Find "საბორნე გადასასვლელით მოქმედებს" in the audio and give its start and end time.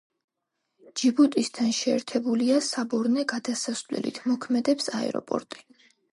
2.67-4.89